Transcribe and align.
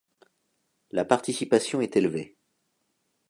La 0.89 1.05
participation 1.05 1.79
est 1.79 1.95
élevée. 1.95 2.35